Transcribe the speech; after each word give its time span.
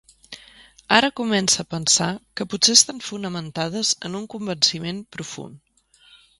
Ara 0.95 1.09
comença 1.19 1.59
a 1.65 1.69
pensar 1.73 2.07
que 2.41 2.47
potser 2.55 2.77
estan 2.79 3.03
fonamentades 3.11 3.95
en 4.11 4.19
un 4.23 4.29
convenciment 4.35 5.07
profund. 5.19 6.05